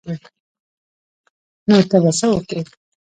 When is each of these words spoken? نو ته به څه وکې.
نو 1.67 1.77
ته 1.89 1.97
به 2.03 2.11
څه 2.19 2.27
وکې. 2.31 2.59